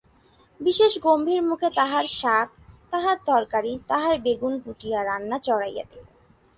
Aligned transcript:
বিশেষ 0.59 0.93
গম্ভীরমুখে 1.01 1.69
তাহার 1.75 2.05
শাক, 2.19 2.47
তাহার 2.91 3.17
তরকারি, 3.25 3.79
তাহার 3.87 4.15
বেগুন 4.19 4.53
কুটিয়া 4.59 4.99
রান্না 5.03 5.37
চড়াইয়া 5.39 5.85
দিল। 5.91 6.05